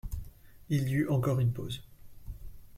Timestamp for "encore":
1.11-1.39